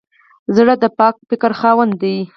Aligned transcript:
زړه 0.55 0.73
د 0.83 0.85
پاک 0.99 1.15
فکر 1.29 1.51
خاوند 1.59 1.93
دی. 2.01 2.17